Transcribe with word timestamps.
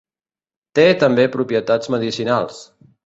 Té 0.79 0.85
també 1.03 1.25
propietats 1.37 1.93
medicinals. 1.97 2.59